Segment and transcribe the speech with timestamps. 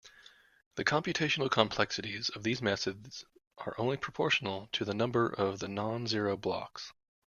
[0.77, 3.23] The computational complexities of these methods
[3.59, 6.91] are only proportional to the number of non-zero blocks.